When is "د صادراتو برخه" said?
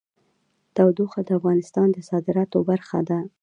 1.91-2.99